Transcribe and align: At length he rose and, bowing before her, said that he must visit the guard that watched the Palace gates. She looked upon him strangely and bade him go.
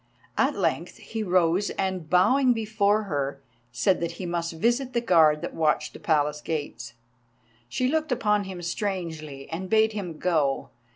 At 0.35 0.55
length 0.55 0.97
he 0.97 1.21
rose 1.21 1.69
and, 1.69 2.09
bowing 2.09 2.53
before 2.53 3.03
her, 3.03 3.39
said 3.71 3.99
that 3.99 4.13
he 4.13 4.25
must 4.25 4.53
visit 4.53 4.93
the 4.93 4.99
guard 4.99 5.43
that 5.43 5.53
watched 5.53 5.93
the 5.93 5.99
Palace 5.99 6.41
gates. 6.41 6.95
She 7.69 7.87
looked 7.87 8.11
upon 8.11 8.45
him 8.45 8.63
strangely 8.63 9.47
and 9.51 9.69
bade 9.69 9.93
him 9.93 10.17
go. 10.17 10.71